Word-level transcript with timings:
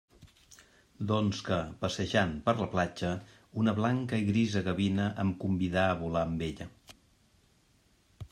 Doncs 1.09 1.41
que, 1.49 1.59
passejant 1.83 2.33
per 2.47 2.55
la 2.61 2.67
platja, 2.71 3.11
una 3.65 3.75
blanca 3.81 4.23
i 4.23 4.27
grisa 4.31 4.65
gavina 4.71 5.07
em 5.25 5.35
convidà 5.45 5.85
a 5.93 5.97
volar 6.03 6.27
amb 6.31 6.45
ella. 6.49 6.69